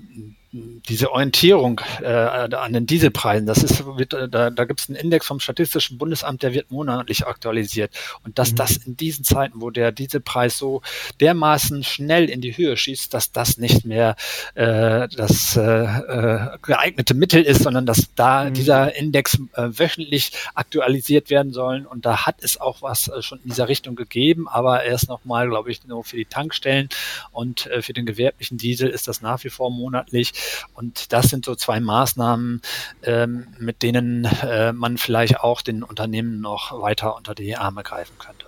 diese 0.88 1.12
Orientierung 1.12 1.82
äh, 2.02 2.08
an 2.08 2.72
den 2.72 2.86
Dieselpreisen, 2.86 3.46
das 3.46 3.62
ist, 3.62 3.86
wird, 3.86 4.14
äh, 4.14 4.30
da, 4.30 4.50
da 4.50 4.66
gibt 4.66 4.80
es 4.80 4.90
einen 4.90 4.98
Index 4.98 5.28
vom 5.28 5.40
Statistischen 5.40 5.98
Bundesamt, 5.98 6.44
der 6.44 6.54
wird 6.54 6.72
monatlich 6.72 7.28
aktualisiert. 7.28 7.92
Und 8.24 8.40
dass 8.40 8.52
mhm. 8.52 8.56
das 8.56 8.78
in 8.78 8.96
diesen 8.96 9.26
Zeiten, 9.26 9.60
wo 9.62 9.70
der 9.70 9.92
Dieselpreis 9.92 10.58
so 10.58 10.82
dermaßen 11.20 11.84
schnell 11.84 12.30
in 12.30 12.40
die 12.40 12.56
Höhe 12.56 12.78
schießt, 12.78 13.14
dass 13.14 13.32
das 13.32 13.58
nicht 13.58 13.86
mehr 13.86 14.16
äh, 14.54 15.08
das 15.10 15.58
äh, 15.58 15.62
äh 15.62 16.58
geeignete 16.62 17.14
Mittel 17.14 17.44
ist, 17.44 17.64
sondern 17.64 17.86
dass 17.86 18.14
da 18.16 18.46
mhm. 18.46 18.54
dieser 18.54 18.96
Index 18.96 19.38
äh, 19.56 19.70
wöchentlich 19.72 20.32
aktualisiert 20.54 21.30
werden 21.30 21.52
sollen. 21.52 21.86
Und 21.86 22.06
da 22.06 22.26
hat 22.26 22.38
es 22.42 22.60
auch 22.62 22.82
was 22.82 23.10
äh, 23.10 23.22
schon 23.22 23.40
in 23.44 23.50
dieser 23.50 23.68
Richtung 23.68 23.96
gegeben, 23.96 24.48
aber 24.48 24.84
erst 24.84 25.10
nochmal, 25.10 25.50
glaube 25.50 25.72
ich, 25.72 25.84
nur 25.86 26.04
für 26.04 26.16
die 26.16 26.26
Tankstellen 26.26 26.88
und 27.32 27.68
äh, 27.68 27.82
für 27.82 27.94
den 27.94 28.06
gewerblichen 28.06 28.58
Diesel 28.58 28.90
ist 28.90 29.08
das 29.08 29.22
nach 29.22 29.44
wie 29.44 29.50
vor 29.50 29.70
monatlich. 29.70 30.32
Und 30.74 31.14
das 31.14 31.30
sind 31.30 31.46
so 31.46 31.56
zwei 31.56 31.80
Maßnahmen, 31.80 32.62
ähm, 33.04 33.48
mit 33.60 33.84
denen 33.84 34.26
äh, 34.26 34.74
man 34.74 34.98
vielleicht 34.98 35.40
auch 35.40 35.62
den 35.62 35.84
Unternehmen 35.84 36.42
noch 36.42 36.82
weiter 36.82 37.16
unter 37.16 37.36
die 37.36 37.56
Arme 37.56 37.84
greifen 37.84 38.16
könnte. 38.20 38.46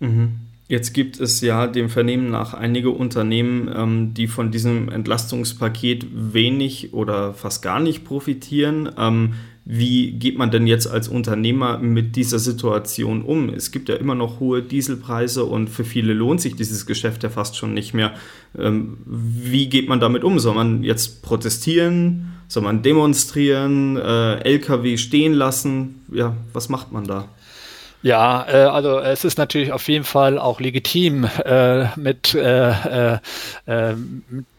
Mhm. 0.00 0.40
Jetzt 0.68 0.94
gibt 0.94 1.20
es 1.20 1.40
ja 1.42 1.68
dem 1.68 1.88
Vernehmen 1.88 2.28
nach 2.30 2.52
einige 2.52 2.90
Unternehmen, 2.90 3.72
ähm, 3.72 4.14
die 4.14 4.26
von 4.26 4.50
diesem 4.50 4.88
Entlastungspaket 4.88 6.06
wenig 6.10 6.92
oder 6.92 7.34
fast 7.34 7.62
gar 7.62 7.78
nicht 7.78 8.04
profitieren. 8.04 8.90
Ähm, 8.98 9.34
wie 9.68 10.12
geht 10.12 10.38
man 10.38 10.52
denn 10.52 10.68
jetzt 10.68 10.86
als 10.86 11.08
Unternehmer 11.08 11.78
mit 11.78 12.14
dieser 12.14 12.38
Situation 12.38 13.22
um? 13.22 13.48
Es 13.48 13.72
gibt 13.72 13.88
ja 13.88 13.96
immer 13.96 14.14
noch 14.14 14.38
hohe 14.38 14.62
Dieselpreise 14.62 15.44
und 15.44 15.68
für 15.68 15.82
viele 15.82 16.14
lohnt 16.14 16.40
sich 16.40 16.54
dieses 16.54 16.86
Geschäft 16.86 17.24
ja 17.24 17.30
fast 17.30 17.56
schon 17.56 17.74
nicht 17.74 17.92
mehr. 17.92 18.14
Ähm, 18.56 18.98
wie 19.04 19.68
geht 19.68 19.88
man 19.88 19.98
damit 19.98 20.22
um? 20.22 20.38
Soll 20.38 20.54
man 20.54 20.84
jetzt 20.84 21.22
protestieren? 21.22 22.34
Soll 22.46 22.62
man 22.62 22.82
demonstrieren? 22.82 23.96
Äh, 23.96 24.36
LKW 24.42 24.96
stehen 24.98 25.32
lassen? 25.32 25.96
Ja, 26.12 26.36
was 26.52 26.68
macht 26.68 26.92
man 26.92 27.02
da? 27.02 27.28
Ja, 28.02 28.46
äh, 28.48 28.66
also 28.66 28.98
es 29.00 29.24
ist 29.24 29.38
natürlich 29.38 29.72
auf 29.72 29.88
jeden 29.88 30.04
Fall 30.04 30.38
auch 30.38 30.60
legitim, 30.60 31.24
äh, 31.44 31.86
mit, 31.96 32.34
äh, 32.34 33.14
äh, 33.14 33.18
äh, 33.66 33.96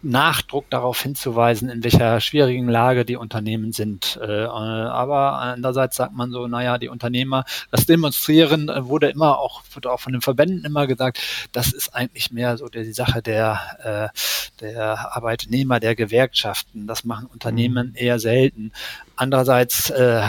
Nachdruck 0.01 0.69
darauf 0.69 1.01
hinzuweisen, 1.01 1.69
in 1.69 1.83
welcher 1.83 2.19
schwierigen 2.19 2.67
Lage 2.67 3.05
die 3.05 3.15
Unternehmen 3.15 3.71
sind. 3.73 4.19
Äh, 4.21 4.43
aber 4.43 5.33
andererseits 5.33 5.95
sagt 5.97 6.13
man 6.13 6.31
so, 6.31 6.47
naja, 6.47 6.77
die 6.77 6.89
Unternehmer, 6.89 7.45
das 7.71 7.85
Demonstrieren 7.85 8.69
wurde 8.79 9.09
immer 9.09 9.39
auch, 9.39 9.61
wurde 9.73 9.91
auch 9.91 9.99
von 9.99 10.13
den 10.13 10.21
Verbänden 10.21 10.65
immer 10.65 10.87
gesagt, 10.87 11.19
das 11.51 11.71
ist 11.71 11.93
eigentlich 11.95 12.31
mehr 12.31 12.57
so 12.57 12.67
die 12.67 12.91
Sache 12.91 13.21
der, 13.21 14.11
der 14.59 15.15
Arbeitnehmer, 15.15 15.79
der 15.79 15.95
Gewerkschaften. 15.95 16.87
Das 16.87 17.03
machen 17.03 17.27
Unternehmen 17.27 17.89
mhm. 17.89 17.95
eher 17.95 18.19
selten. 18.19 18.71
Andererseits 19.17 19.89
äh, 19.89 20.21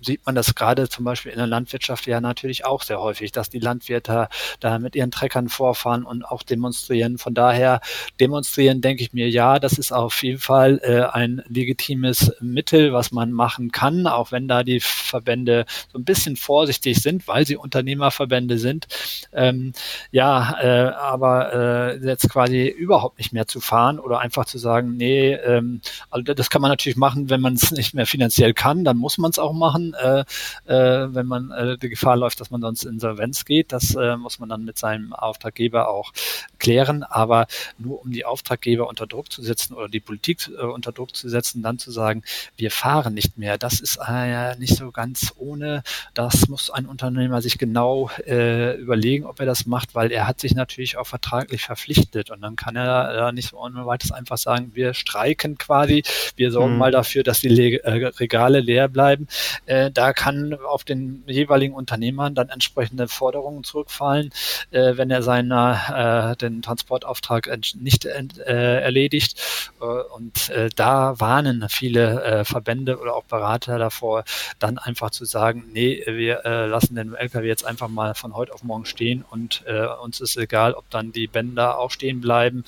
sieht 0.00 0.26
man 0.26 0.34
das 0.34 0.56
gerade 0.56 0.88
zum 0.88 1.04
Beispiel 1.04 1.30
in 1.30 1.38
der 1.38 1.46
Landwirtschaft 1.46 2.06
ja 2.08 2.20
natürlich 2.20 2.64
auch 2.64 2.82
sehr 2.82 3.00
häufig, 3.00 3.30
dass 3.30 3.50
die 3.50 3.60
Landwirte 3.60 4.28
da 4.58 4.78
mit 4.80 4.96
ihren 4.96 5.12
Treckern 5.12 5.48
vorfahren 5.48 6.02
und 6.02 6.24
auch 6.24 6.42
demonstrieren. 6.42 7.18
Von 7.18 7.34
daher 7.34 7.80
demonstrieren, 8.18 8.80
denke 8.80 9.04
ich 9.04 9.12
mir, 9.12 9.30
ja, 9.30 9.60
das 9.60 9.74
ist 9.74 9.92
auf 9.92 10.22
jeden 10.24 10.40
Fall 10.40 10.80
äh, 10.82 11.02
ein 11.02 11.42
legitimes 11.48 12.32
Mittel, 12.40 12.92
was 12.92 13.12
man 13.12 13.30
machen 13.30 13.70
kann, 13.70 14.08
auch 14.08 14.32
wenn 14.32 14.48
da 14.48 14.64
die 14.64 14.80
Verbände 14.80 15.64
so 15.92 15.98
ein 15.98 16.04
bisschen 16.04 16.34
vorsichtig 16.34 17.00
sind, 17.00 17.28
weil 17.28 17.46
sie 17.46 17.56
Unternehmerverbände 17.56 18.58
sind. 18.58 18.88
Ähm, 19.32 19.72
ja, 20.10 20.58
äh, 20.60 20.92
aber 20.94 21.52
äh, 21.54 22.04
jetzt 22.04 22.28
quasi 22.28 22.66
überhaupt 22.66 23.18
nicht 23.18 23.32
mehr 23.32 23.46
zu 23.46 23.60
fahren 23.60 24.00
oder 24.00 24.18
einfach 24.18 24.46
zu 24.46 24.58
sagen, 24.58 24.96
nee, 24.96 25.32
ähm, 25.34 25.80
also 26.10 26.34
das 26.34 26.50
kann 26.50 26.60
man 26.60 26.70
natürlich 26.70 26.96
machen, 26.96 27.30
wenn 27.30 27.40
man 27.40 27.54
es 27.54 27.70
nicht 27.70 27.94
mehr 27.94 28.06
finanziell 28.32 28.54
kann, 28.54 28.84
dann 28.84 28.96
muss 28.96 29.18
man 29.18 29.30
es 29.30 29.38
auch 29.38 29.52
machen, 29.52 29.94
äh, 29.94 30.20
äh, 30.66 31.14
wenn 31.14 31.26
man 31.26 31.50
äh, 31.50 31.78
die 31.78 31.90
Gefahr 31.90 32.16
läuft, 32.16 32.40
dass 32.40 32.50
man 32.50 32.62
sonst 32.62 32.84
Insolvenz 32.84 33.44
geht. 33.44 33.72
Das 33.72 33.94
äh, 33.94 34.16
muss 34.16 34.38
man 34.38 34.48
dann 34.48 34.64
mit 34.64 34.78
seinem 34.78 35.12
Auftraggeber 35.12 35.88
auch 35.88 36.12
klären. 36.58 37.02
Aber 37.02 37.46
nur 37.78 38.00
um 38.00 38.10
die 38.10 38.24
Auftraggeber 38.24 38.88
unter 38.88 39.06
Druck 39.06 39.30
zu 39.30 39.42
setzen 39.42 39.74
oder 39.74 39.88
die 39.88 40.00
Politik 40.00 40.48
äh, 40.48 40.64
unter 40.64 40.92
Druck 40.92 41.14
zu 41.14 41.28
setzen, 41.28 41.62
dann 41.62 41.78
zu 41.78 41.90
sagen, 41.90 42.22
wir 42.56 42.70
fahren 42.70 43.14
nicht 43.14 43.36
mehr, 43.36 43.58
das 43.58 43.80
ist 43.80 43.98
äh, 44.06 44.56
nicht 44.56 44.76
so 44.76 44.90
ganz 44.90 45.32
ohne. 45.36 45.82
Das 46.14 46.48
muss 46.48 46.70
ein 46.70 46.86
Unternehmer 46.86 47.42
sich 47.42 47.58
genau 47.58 48.10
äh, 48.26 48.76
überlegen, 48.76 49.26
ob 49.26 49.40
er 49.40 49.46
das 49.46 49.66
macht, 49.66 49.94
weil 49.94 50.10
er 50.10 50.26
hat 50.26 50.40
sich 50.40 50.54
natürlich 50.54 50.96
auch 50.96 51.06
vertraglich 51.06 51.62
verpflichtet 51.62 52.30
und 52.30 52.40
dann 52.40 52.56
kann 52.56 52.76
er 52.76 53.28
äh, 53.28 53.32
nicht 53.32 53.50
so 53.50 53.58
ohne 53.58 53.84
weiteres 53.86 54.12
einfach 54.12 54.38
sagen, 54.38 54.70
wir 54.74 54.94
streiken 54.94 55.58
quasi, 55.58 56.02
wir 56.36 56.50
sorgen 56.50 56.72
mhm. 56.72 56.78
mal 56.78 56.90
dafür, 56.90 57.22
dass 57.22 57.40
die 57.40 57.48
Le 57.48 57.82
äh, 57.84 58.12
Regale 58.22 58.60
leer 58.60 58.88
bleiben. 58.88 59.26
Äh, 59.66 59.90
da 59.90 60.12
kann 60.12 60.54
auf 60.54 60.84
den 60.84 61.24
jeweiligen 61.26 61.74
Unternehmern 61.74 62.34
dann 62.34 62.48
entsprechende 62.48 63.08
Forderungen 63.08 63.64
zurückfallen, 63.64 64.30
äh, 64.70 64.96
wenn 64.96 65.10
er 65.10 65.22
seiner 65.22 66.32
äh, 66.32 66.36
den 66.36 66.62
Transportauftrag 66.62 67.50
nicht 67.74 68.06
äh, 68.06 68.80
erledigt. 68.80 69.40
Äh, 69.80 69.84
und 69.84 70.50
äh, 70.50 70.70
da 70.76 71.18
warnen 71.18 71.66
viele 71.68 72.44
Verbände 72.44 72.98
oder 72.98 73.14
auch 73.14 73.24
Berater 73.24 73.78
davor, 73.78 74.24
dann 74.58 74.78
einfach 74.78 75.10
zu 75.10 75.24
sagen, 75.24 75.64
nee, 75.72 76.02
wir 76.06 76.42
lassen 76.44 76.94
den 76.94 77.14
LKW 77.14 77.46
jetzt 77.46 77.64
einfach 77.64 77.88
mal 77.88 78.14
von 78.14 78.34
heute 78.34 78.52
auf 78.54 78.62
morgen 78.62 78.84
stehen 78.84 79.24
und 79.30 79.64
uns 80.02 80.20
ist 80.20 80.36
egal, 80.36 80.74
ob 80.74 80.88
dann 80.90 81.12
die 81.12 81.26
Bänder 81.26 81.78
auch 81.78 81.90
stehen 81.90 82.20
bleiben. 82.20 82.64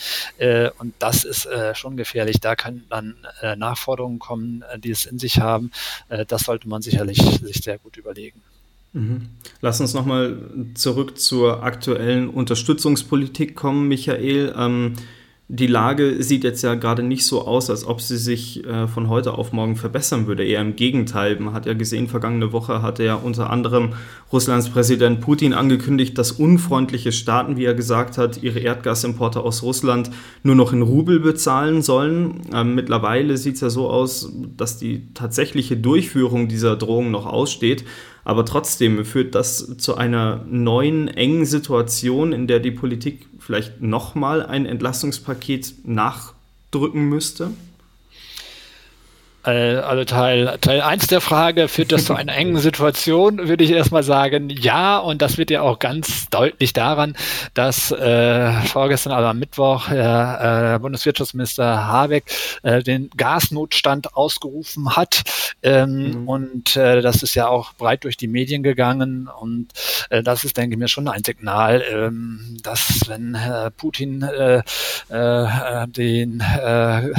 Und 0.79 0.95
das 0.99 1.25
ist 1.25 1.49
schon 1.75 1.97
gefährlich. 1.97 2.41
Da 2.41 2.57
können 2.57 2.87
dann 2.89 3.15
Nachforderungen 3.57 4.19
kommen, 4.19 4.65
die 4.79 4.91
es 4.91 5.05
in 5.05 5.19
sich 5.19 5.41
haben. 5.41 5.44
Äh, 6.09 6.25
das 6.27 6.43
sollte 6.43 6.69
man 6.69 6.83
sicherlich 6.83 7.19
sich 7.19 7.57
sehr 7.57 7.79
gut 7.79 7.97
überlegen. 7.97 8.41
Mhm. 8.93 9.29
Lass 9.61 9.81
uns 9.81 9.93
nochmal 9.93 10.37
zurück 10.75 11.19
zur 11.19 11.63
aktuellen 11.63 12.29
Unterstützungspolitik 12.29 13.55
kommen, 13.57 13.89
Michael. 13.89 14.55
Ähm, 14.57 14.95
die 15.49 15.67
Lage 15.67 16.23
sieht 16.23 16.43
jetzt 16.43 16.63
ja 16.63 16.75
gerade 16.75 17.03
nicht 17.03 17.27
so 17.27 17.47
aus, 17.47 17.69
als 17.69 17.85
ob 17.85 18.01
sie 18.01 18.17
sich 18.17 18.65
äh, 18.65 18.89
von 18.89 19.11
heute 19.11 19.35
auf 19.35 19.53
morgen 19.53 19.77
verbessern 19.77 20.27
würde. 20.27 20.43
Eher 20.43 20.63
im 20.63 20.75
Gegenteil. 20.75 21.39
Man 21.39 21.53
hat 21.53 21.67
ja 21.67 21.75
gesehen, 21.75 22.09
vergangene 22.09 22.53
Woche 22.53 22.81
hatte 22.81 23.05
ja 23.05 23.15
unter 23.15 23.51
anderem 23.51 23.91
Russlands 24.33 24.71
Präsident 24.71 25.21
Putin 25.21 25.53
angekündigt, 25.53 26.17
dass 26.17 26.33
unfreundliche 26.33 27.13
Staaten, 27.13 27.59
wie 27.59 27.67
er 27.67 27.75
gesagt 27.75 28.17
hat, 28.17 28.43
ihre 28.43 28.61
Erdgasimporte 28.61 29.41
aus 29.41 29.63
Russland 29.63 30.11
nur 30.43 30.55
noch 30.55 30.73
in 30.73 30.81
Rubel 30.81 31.21
bezahlen 31.21 31.83
sollen. 31.83 32.41
Ähm, 32.55 32.75
mittlerweile 32.75 33.37
sieht 33.37 33.57
es 33.57 33.61
ja 33.61 33.69
so 33.69 33.91
aus, 33.91 34.33
dass 34.57 34.79
die 34.79 35.13
tatsächliche 35.13 35.77
Durchführung 35.77 36.49
dieser 36.49 36.77
Drohung 36.77 37.11
noch 37.11 37.27
aussteht. 37.27 37.85
Aber 38.25 38.47
trotzdem 38.47 39.05
führt 39.05 39.35
das 39.35 39.77
zu 39.77 39.97
einer 39.97 40.43
neuen, 40.49 41.09
engen 41.09 41.45
Situation, 41.45 42.33
in 42.33 42.47
der 42.47 42.59
die 42.59 42.71
Politik 42.71 43.27
vielleicht 43.45 43.83
nochmal 43.83 44.45
ein 44.45 44.65
Entlastungspaket 44.65 45.75
nachdrücken 45.85 47.09
müsste? 47.09 47.51
Äh, 49.45 49.77
also 49.77 50.05
Teil, 50.05 50.59
Teil 50.61 50.81
1 50.81 51.09
der 51.09 51.21
Frage, 51.21 51.69
führt 51.69 51.93
das 51.93 52.07
zu 52.07 52.15
einer 52.15 52.35
engen 52.37 52.59
Situation, 52.59 53.49
würde 53.49 53.65
ich 53.65 53.71
erstmal 53.71 54.03
sagen, 54.03 54.49
ja, 54.49 54.99
und 54.99 55.23
das 55.23 55.39
wird 55.39 55.51
ja 55.51 55.63
auch 55.63 55.79
ganz 55.79 56.29
deutlich 56.31 56.73
daran, 56.73 57.17
dass 57.53 57.91
äh, 57.91 58.53
vorgestern, 58.63 59.13
also 59.13 59.29
am 59.29 59.39
Mittwoch, 59.39 59.91
äh, 59.91 60.79
Bundeswirtschaftsminister 60.81 61.87
Habeck 61.87 62.25
äh, 62.63 62.83
den 62.83 63.11
Gasnotstand 63.17 64.15
ausgerufen 64.15 64.97
hat. 64.97 65.23
Ähm, 65.63 66.23
mhm. 66.23 66.29
Und 66.29 66.77
äh, 66.77 67.01
das 67.01 67.23
ist 67.23 67.35
ja 67.35 67.49
auch 67.49 67.75
breit 67.75 68.05
durch 68.05 68.17
die 68.17 68.29
Medien 68.29 68.63
gegangen. 68.63 69.29
Und 69.29 69.69
äh, 70.11 70.23
das 70.23 70.45
ist, 70.45 70.57
denke 70.57 70.75
ich 70.75 70.79
mir, 70.79 70.89
schon 70.89 71.09
ein 71.09 71.25
Signal, 71.25 71.83
ähm, 71.91 72.59
dass 72.63 73.03
wenn 73.09 73.35
äh, 73.35 73.71
Putin 73.71 74.23
äh, 74.23 74.63
äh, 75.09 75.87
den, 75.89 76.41
äh, 76.41 77.11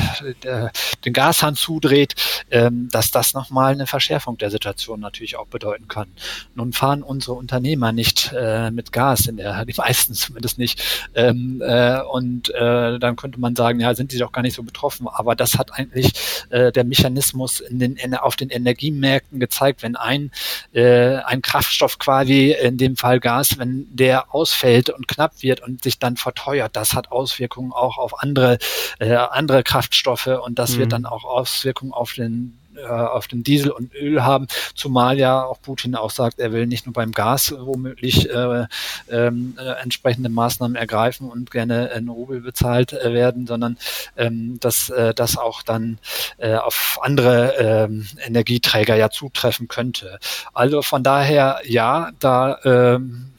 den 1.03 1.13
Gashahn 1.13 1.55
zudreht, 1.55 2.14
ähm, 2.51 2.89
dass 2.91 3.11
das 3.11 3.33
nochmal 3.33 3.73
eine 3.73 3.87
Verschärfung 3.87 4.37
der 4.37 4.51
Situation 4.51 4.99
natürlich 4.99 5.37
auch 5.37 5.47
bedeuten 5.47 5.87
kann. 5.87 6.07
Nun 6.53 6.73
fahren 6.73 7.03
unsere 7.03 7.33
Unternehmer 7.33 7.91
nicht 7.91 8.31
äh, 8.35 8.71
mit 8.71 8.91
Gas, 8.91 9.27
in 9.27 9.37
der, 9.37 9.65
die 9.65 9.73
meisten 9.77 10.13
zumindest 10.13 10.57
nicht. 10.57 11.09
Ähm, 11.15 11.61
äh, 11.65 12.01
und 12.01 12.49
äh, 12.53 12.99
dann 12.99 13.15
könnte 13.15 13.39
man 13.39 13.55
sagen, 13.55 13.79
ja, 13.79 13.95
sind 13.95 14.11
die 14.11 14.17
doch 14.17 14.31
gar 14.31 14.41
nicht 14.41 14.55
so 14.55 14.63
betroffen. 14.63 15.07
Aber 15.07 15.35
das 15.35 15.57
hat 15.57 15.73
eigentlich 15.73 16.13
äh, 16.49 16.71
der 16.71 16.83
Mechanismus 16.83 17.59
in 17.59 17.79
den, 17.79 18.15
auf 18.15 18.35
den 18.35 18.49
Energiemärkten 18.49 19.39
gezeigt, 19.39 19.83
wenn 19.83 19.95
ein, 19.95 20.31
äh, 20.73 21.17
ein 21.17 21.41
Kraftstoff 21.41 21.99
quasi, 21.99 22.51
in 22.51 22.77
dem 22.77 22.95
Fall 22.95 23.19
Gas, 23.19 23.57
wenn 23.57 23.87
der 23.89 24.33
ausfällt 24.33 24.89
und 24.89 25.07
knapp 25.07 25.41
wird 25.41 25.61
und 25.61 25.83
sich 25.83 25.99
dann 25.99 26.17
verteuert, 26.17 26.75
das 26.75 26.93
hat 26.93 27.11
Auswirkungen 27.11 27.71
auch 27.71 27.97
auf 27.97 28.21
andere, 28.21 28.57
äh, 28.99 29.15
andere 29.15 29.63
Kraftstoffe 29.63 30.27
und 30.27 30.59
das 30.59 30.73
mhm. 30.73 30.79
wird 30.79 30.91
dann 30.93 31.05
auch 31.05 31.23
Auswirkungen 31.23 31.93
auf 31.93 32.04
auf 32.05 32.13
den 32.13 32.53
äh, 32.77 32.87
auf 32.87 33.27
den 33.27 33.43
Diesel 33.43 33.71
und 33.71 33.95
Öl 33.95 34.23
haben, 34.23 34.47
zumal 34.75 35.17
ja 35.17 35.43
auch 35.43 35.61
Putin 35.61 35.95
auch 35.95 36.11
sagt, 36.11 36.39
er 36.39 36.51
will 36.51 36.67
nicht 36.67 36.85
nur 36.85 36.93
beim 36.93 37.13
Gas 37.13 37.55
womöglich 37.57 38.29
äh, 38.29 38.65
ähm, 39.09 39.57
äh, 39.57 39.81
entsprechende 39.81 40.27
Maßnahmen 40.29 40.75
ergreifen 40.75 41.29
und 41.29 41.51
gerne 41.51 41.87
in 41.95 42.09
Rubel 42.09 42.41
bezahlt 42.41 42.91
äh, 42.93 43.13
werden, 43.13 43.47
sondern 43.47 43.77
ähm, 44.17 44.59
dass 44.59 44.89
äh, 44.89 45.13
das 45.13 45.37
auch 45.37 45.63
dann 45.63 45.99
äh, 46.37 46.55
auf 46.55 46.99
andere 47.01 47.55
ähm, 47.57 48.07
Energieträger 48.25 48.95
ja 48.95 49.09
zutreffen 49.09 49.69
könnte. 49.69 50.19
Also 50.53 50.81
von 50.81 51.01
daher 51.01 51.61
ja, 51.63 52.11
da 52.19 52.59
ähm, 52.65 53.31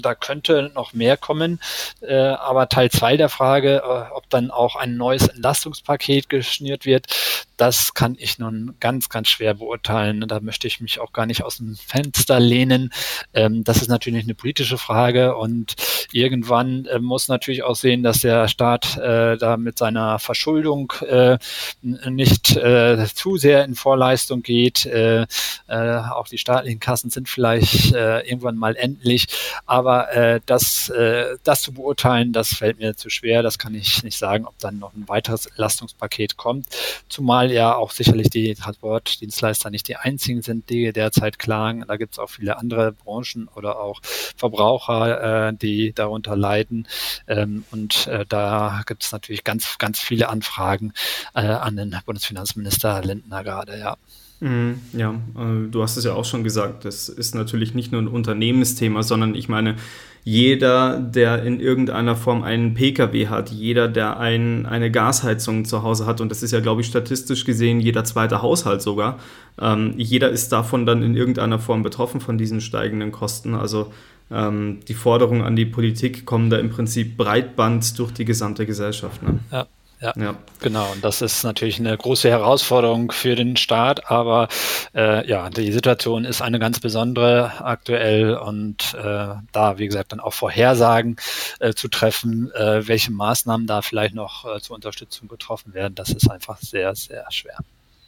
da 0.00 0.14
könnte 0.14 0.70
noch 0.74 0.92
mehr 0.92 1.16
kommen. 1.16 1.60
Äh, 2.00 2.14
aber 2.16 2.68
Teil 2.68 2.90
zwei 2.90 3.16
der 3.16 3.28
Frage, 3.28 3.82
äh, 3.84 4.14
ob 4.14 4.28
dann 4.30 4.50
auch 4.50 4.76
ein 4.76 4.96
neues 4.96 5.28
Entlastungspaket 5.28 6.28
geschnürt 6.28 6.86
wird, 6.86 7.06
das 7.60 7.92
kann 7.92 8.16
ich 8.18 8.38
nun 8.38 8.74
ganz, 8.80 9.10
ganz 9.10 9.28
schwer 9.28 9.52
beurteilen. 9.52 10.24
Da 10.26 10.40
möchte 10.40 10.66
ich 10.66 10.80
mich 10.80 10.98
auch 10.98 11.12
gar 11.12 11.26
nicht 11.26 11.42
aus 11.42 11.58
dem 11.58 11.76
Fenster 11.76 12.40
lehnen. 12.40 12.90
Ähm, 13.34 13.64
das 13.64 13.82
ist 13.82 13.88
natürlich 13.88 14.24
eine 14.24 14.34
politische 14.34 14.78
Frage 14.78 15.36
und 15.36 15.74
irgendwann 16.10 16.86
äh, 16.86 16.98
muss 17.00 17.28
natürlich 17.28 17.62
auch 17.62 17.76
sehen, 17.76 18.02
dass 18.02 18.20
der 18.20 18.48
Staat 18.48 18.96
äh, 18.96 19.36
da 19.36 19.58
mit 19.58 19.76
seiner 19.76 20.18
Verschuldung 20.18 20.90
äh, 21.06 21.36
nicht 21.82 22.56
äh, 22.56 23.06
zu 23.12 23.36
sehr 23.36 23.66
in 23.66 23.74
Vorleistung 23.74 24.42
geht. 24.42 24.86
Äh, 24.86 25.26
äh, 25.66 25.98
auch 25.98 26.28
die 26.28 26.38
staatlichen 26.38 26.80
Kassen 26.80 27.10
sind 27.10 27.28
vielleicht 27.28 27.92
irgendwann 27.92 28.56
mal 28.56 28.76
endlich. 28.76 29.26
Aber 29.66 30.40
das, 30.46 30.92
das 31.44 31.62
zu 31.62 31.72
beurteilen, 31.72 32.32
das 32.32 32.54
fällt 32.54 32.78
mir 32.78 32.96
zu 32.96 33.10
schwer. 33.10 33.42
Das 33.42 33.58
kann 33.58 33.74
ich 33.74 34.02
nicht 34.02 34.18
sagen, 34.18 34.46
ob 34.46 34.58
dann 34.58 34.78
noch 34.78 34.94
ein 34.94 35.08
weiteres 35.08 35.46
Entlastungspaket 35.46 36.36
kommt. 36.36 36.66
Zumal 37.08 37.49
ja 37.52 37.74
auch 37.74 37.90
sicherlich 37.90 38.30
die 38.30 38.54
Transportdienstleister 38.54 39.70
nicht 39.70 39.88
die 39.88 39.96
einzigen 39.96 40.42
sind, 40.42 40.70
die 40.70 40.92
derzeit 40.92 41.38
klagen. 41.38 41.84
Da 41.86 41.96
gibt 41.96 42.14
es 42.14 42.18
auch 42.18 42.30
viele 42.30 42.58
andere 42.58 42.92
Branchen 42.92 43.48
oder 43.54 43.80
auch 43.80 44.00
Verbraucher, 44.02 45.48
äh, 45.48 45.54
die 45.54 45.92
darunter 45.92 46.36
leiden. 46.36 46.86
Ähm, 47.26 47.64
und 47.70 48.06
äh, 48.06 48.24
da 48.28 48.82
gibt 48.86 49.04
es 49.04 49.12
natürlich 49.12 49.44
ganz, 49.44 49.78
ganz 49.78 50.00
viele 50.00 50.28
Anfragen 50.28 50.92
äh, 51.34 51.40
an 51.40 51.76
den 51.76 51.96
Bundesfinanzminister 52.04 53.02
Lindner 53.02 53.44
gerade, 53.44 53.78
ja. 53.78 53.96
Mhm, 54.40 54.80
ja, 54.94 55.12
äh, 55.36 55.68
du 55.70 55.82
hast 55.82 55.96
es 55.98 56.04
ja 56.04 56.14
auch 56.14 56.24
schon 56.24 56.44
gesagt, 56.44 56.86
das 56.86 57.08
ist 57.10 57.34
natürlich 57.34 57.74
nicht 57.74 57.92
nur 57.92 58.00
ein 58.00 58.08
Unternehmensthema, 58.08 59.02
sondern 59.02 59.34
ich 59.34 59.48
meine, 59.48 59.76
jeder, 60.24 60.98
der 60.98 61.42
in 61.44 61.60
irgendeiner 61.60 62.16
Form 62.16 62.42
einen 62.42 62.74
Pkw 62.74 63.28
hat, 63.28 63.50
jeder, 63.50 63.88
der 63.88 64.18
ein, 64.18 64.66
eine 64.66 64.90
Gasheizung 64.90 65.64
zu 65.64 65.82
Hause 65.82 66.06
hat, 66.06 66.20
und 66.20 66.30
das 66.30 66.42
ist 66.42 66.52
ja, 66.52 66.60
glaube 66.60 66.80
ich, 66.80 66.86
statistisch 66.86 67.44
gesehen 67.44 67.80
jeder 67.80 68.04
zweite 68.04 68.42
Haushalt 68.42 68.82
sogar, 68.82 69.18
ähm, 69.60 69.94
jeder 69.96 70.30
ist 70.30 70.52
davon 70.52 70.86
dann 70.86 71.02
in 71.02 71.16
irgendeiner 71.16 71.58
Form 71.58 71.82
betroffen 71.82 72.20
von 72.20 72.38
diesen 72.38 72.60
steigenden 72.60 73.12
Kosten. 73.12 73.54
Also 73.54 73.92
ähm, 74.30 74.80
die 74.88 74.94
Forderungen 74.94 75.42
an 75.42 75.56
die 75.56 75.66
Politik 75.66 76.24
kommen 76.26 76.50
da 76.50 76.58
im 76.58 76.70
Prinzip 76.70 77.16
breitband 77.16 77.98
durch 77.98 78.12
die 78.12 78.24
gesamte 78.24 78.66
Gesellschaft. 78.66 79.22
Ne? 79.22 79.38
Ja. 79.50 79.66
Ja, 80.00 80.14
ja, 80.16 80.34
genau. 80.60 80.90
Und 80.92 81.04
das 81.04 81.20
ist 81.20 81.44
natürlich 81.44 81.78
eine 81.78 81.96
große 81.96 82.30
Herausforderung 82.30 83.12
für 83.12 83.34
den 83.34 83.56
Staat. 83.56 84.10
Aber 84.10 84.48
äh, 84.94 85.28
ja, 85.28 85.50
die 85.50 85.72
Situation 85.72 86.24
ist 86.24 86.40
eine 86.40 86.58
ganz 86.58 86.80
besondere 86.80 87.52
aktuell 87.60 88.34
und 88.36 88.94
äh, 88.94 89.34
da, 89.52 89.78
wie 89.78 89.86
gesagt, 89.86 90.12
dann 90.12 90.20
auch 90.20 90.32
Vorhersagen 90.32 91.16
äh, 91.58 91.74
zu 91.74 91.88
treffen, 91.88 92.50
äh, 92.52 92.88
welche 92.88 93.12
Maßnahmen 93.12 93.66
da 93.66 93.82
vielleicht 93.82 94.14
noch 94.14 94.46
äh, 94.46 94.60
zur 94.60 94.76
Unterstützung 94.76 95.28
getroffen 95.28 95.74
werden, 95.74 95.94
das 95.94 96.10
ist 96.10 96.30
einfach 96.30 96.58
sehr, 96.58 96.94
sehr 96.94 97.26
schwer. 97.30 97.58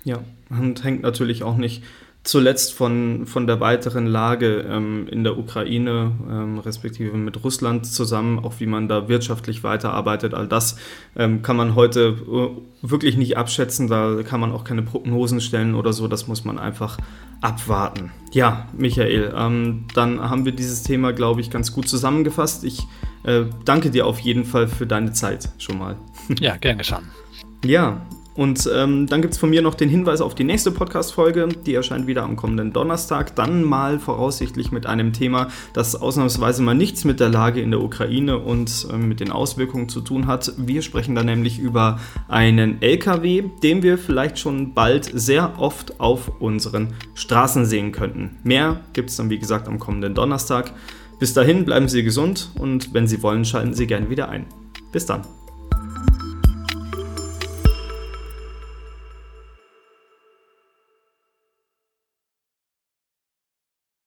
Ja, 0.05 0.19
und 0.49 0.83
hängt 0.83 1.03
natürlich 1.03 1.43
auch 1.43 1.57
nicht 1.57 1.83
zuletzt 2.25 2.73
von, 2.73 3.26
von 3.26 3.47
der 3.47 3.61
weiteren 3.61 4.07
Lage 4.07 4.64
ähm, 4.69 5.09
in 5.09 5.25
der 5.25 5.38
Ukraine, 5.38 6.12
ähm, 6.31 6.59
respektive 6.59 7.17
mit 7.17 7.43
Russland 7.43 7.87
zusammen, 7.87 8.38
auch 8.38 8.55
wie 8.59 8.67
man 8.67 8.88
da 8.88 9.09
wirtschaftlich 9.09 9.64
weiterarbeitet. 9.64 10.33
All 10.33 10.47
das 10.47 10.76
ähm, 11.17 11.43
kann 11.43 11.57
man 11.57 11.75
heute 11.75 12.17
äh, 12.29 12.88
wirklich 12.88 13.17
nicht 13.17 13.37
abschätzen, 13.37 13.88
da 13.88 14.23
kann 14.23 14.41
man 14.41 14.52
auch 14.52 14.62
keine 14.62 14.83
Prognosen 14.83 15.41
stellen 15.41 15.75
oder 15.75 15.93
so, 15.93 16.07
das 16.07 16.29
muss 16.29 16.45
man 16.45 16.59
einfach 16.59 16.99
abwarten. 17.41 18.12
Ja, 18.33 18.69
Michael, 18.76 19.35
ähm, 19.37 19.87
dann 19.95 20.21
haben 20.21 20.45
wir 20.45 20.52
dieses 20.52 20.85
Thema, 20.85 21.12
glaube 21.12 21.41
ich, 21.41 21.50
ganz 21.50 21.73
gut 21.73 21.88
zusammengefasst. 21.88 22.62
Ich 22.62 22.87
äh, 23.25 23.47
danke 23.64 23.91
dir 23.91 24.07
auf 24.07 24.21
jeden 24.21 24.45
Fall 24.45 24.69
für 24.69 24.87
deine 24.87 25.12
Zeit 25.12 25.49
schon 25.59 25.79
mal. 25.79 25.97
Ja, 26.41 26.57
gern 26.57 26.79
geschehen. 26.79 27.11
Ja, 27.64 28.00
und 28.35 28.69
ähm, 28.75 29.07
dann 29.07 29.21
gibt 29.21 29.35
es 29.35 29.41
von 29.41 29.51
mir 29.51 29.61
noch 29.61 29.75
den 29.75 29.89
Hinweis 29.89 30.21
auf 30.21 30.35
die 30.35 30.45
nächste 30.45 30.71
Podcast-Folge. 30.71 31.49
Die 31.67 31.75
erscheint 31.75 32.07
wieder 32.07 32.23
am 32.23 32.37
kommenden 32.37 32.73
Donnerstag. 32.73 33.37
Dann 33.37 33.62
mal 33.62 33.99
voraussichtlich 33.99 34.73
mit 34.73 34.87
einem 34.87 35.12
Thema, 35.12 35.49
das 35.75 35.97
ausnahmsweise 35.97 36.62
mal 36.62 36.75
nichts 36.75 37.05
mit 37.05 37.21
der 37.21 37.29
Lage 37.29 37.61
in 37.61 37.71
der 37.71 37.83
Ukraine 37.83 38.39
und 38.39 38.87
äh, 38.91 38.97
mit 38.97 39.21
den 39.21 39.31
Auswirkungen 39.31 39.89
zu 39.89 40.01
tun 40.01 40.27
hat. 40.27 40.53
Wir 40.57 40.83
sprechen 40.83 41.15
da 41.15 41.23
nämlich 41.23 41.59
über 41.59 42.01
einen 42.29 42.81
LKW, 42.81 43.45
den 43.62 43.83
wir 43.83 43.99
vielleicht 43.99 44.39
schon 44.39 44.73
bald 44.73 45.11
sehr 45.12 45.59
oft 45.59 46.01
auf 46.01 46.41
unseren 46.41 46.95
Straßen 47.15 47.67
sehen 47.67 47.93
könnten. 47.93 48.39
Mehr 48.45 48.81
gibt 48.95 49.11
es 49.11 49.17
dann, 49.17 49.29
wie 49.29 49.39
gesagt, 49.39 49.69
am 49.69 49.79
kommenden 49.79 50.15
Donnerstag. 50.15 50.73
Bis 51.19 51.35
dahin 51.35 51.65
bleiben 51.65 51.89
Sie 51.89 52.03
gesund 52.03 52.51
und 52.59 52.95
wenn 52.95 53.07
Sie 53.07 53.23
wollen, 53.23 53.45
schalten 53.45 53.75
Sie 53.75 53.87
gerne 53.87 54.09
wieder 54.11 54.29
ein. 54.31 54.47
Bis 54.91 55.07
dann. 55.07 55.23